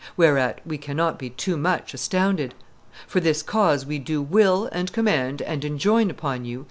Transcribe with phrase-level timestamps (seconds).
[0.17, 2.55] Whereat we cannot be too much astounded....
[3.05, 6.59] For this cause we do will and command and enjoin upon you